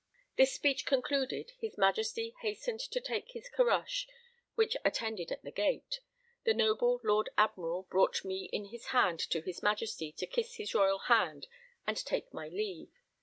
[0.35, 4.07] This speech concluded, his Majesty hastened to take his caroche
[4.55, 5.99] which attended at the gate:
[6.43, 10.73] the noble Lord Admiral brought me in his hand to his Majesty, to kiss his
[10.73, 11.45] royal hand
[11.85, 12.89] and take my leave.